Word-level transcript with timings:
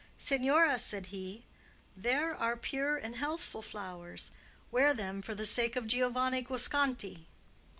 "Signora," 0.17 0.79
said 0.79 1.05
he, 1.13 1.45
"there 1.95 2.33
are 2.35 2.57
pure 2.57 2.97
and 2.97 3.17
healthful 3.17 3.61
flowers. 3.61 4.31
Wear 4.71 4.95
them 4.95 5.21
for 5.21 5.35
the 5.35 5.45
sake 5.45 5.75
of 5.75 5.85
Giovanni 5.85 6.41
Guasconti." 6.41 7.27